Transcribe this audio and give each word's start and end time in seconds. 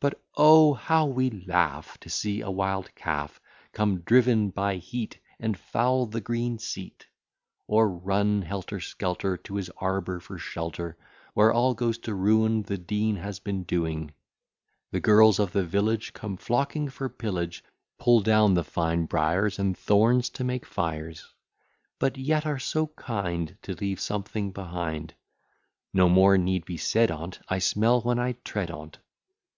But, 0.00 0.22
O! 0.36 0.74
how 0.74 1.06
we 1.06 1.30
laugh, 1.30 1.96
To 2.00 2.10
see 2.10 2.42
a 2.42 2.50
wild 2.50 2.94
calf 2.94 3.40
Come, 3.72 4.00
driven 4.00 4.50
by 4.50 4.76
heat, 4.76 5.18
And 5.40 5.58
foul 5.58 6.04
the 6.04 6.20
green 6.20 6.58
seat; 6.58 7.06
Or 7.66 7.88
run 7.88 8.42
helter 8.42 8.80
skelter, 8.80 9.38
To 9.38 9.54
his 9.56 9.70
arbour 9.78 10.20
for 10.20 10.36
shelter, 10.36 10.98
Where 11.32 11.50
all 11.50 11.72
goes 11.72 11.96
to 12.00 12.12
ruin 12.14 12.64
The 12.64 12.76
Dean 12.76 13.16
has 13.16 13.38
been 13.40 13.62
doing: 13.62 14.12
The 14.90 15.00
girls 15.00 15.38
of 15.38 15.52
the 15.52 15.64
village 15.64 16.12
Come 16.12 16.36
flocking 16.36 16.90
for 16.90 17.08
pillage, 17.08 17.64
Pull 17.98 18.20
down 18.20 18.52
the 18.52 18.64
fine 18.64 19.06
briers 19.06 19.58
And 19.58 19.74
thorns 19.74 20.28
to 20.36 20.44
make 20.44 20.66
fires; 20.66 21.32
But 21.98 22.18
yet 22.18 22.44
are 22.44 22.58
so 22.58 22.88
kind 22.88 23.56
To 23.62 23.72
leave 23.74 24.00
something 24.00 24.50
behind: 24.52 25.14
No 25.94 26.10
more 26.10 26.36
need 26.36 26.66
be 26.66 26.76
said 26.76 27.10
on't, 27.10 27.38
I 27.48 27.58
smell 27.58 28.02
when 28.02 28.18
I 28.18 28.32
tread 28.44 28.70
on't. 28.70 28.98